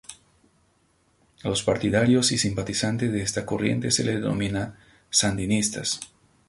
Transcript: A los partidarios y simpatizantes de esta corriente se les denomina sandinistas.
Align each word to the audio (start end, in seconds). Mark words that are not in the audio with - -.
A 1.43 1.47
los 1.47 1.61
partidarios 1.61 2.31
y 2.31 2.39
simpatizantes 2.39 3.11
de 3.11 3.21
esta 3.21 3.45
corriente 3.45 3.91
se 3.91 4.03
les 4.03 4.15
denomina 4.15 4.75
sandinistas. 5.11 5.99